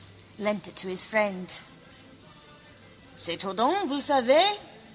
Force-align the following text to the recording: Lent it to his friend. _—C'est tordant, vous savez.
Lent 0.39 0.67
it 0.67 0.75
to 0.77 0.87
his 0.87 1.05
friend. 1.05 1.47
_—C'est 3.19 3.37
tordant, 3.39 3.87
vous 3.87 4.01
savez. 4.01 4.57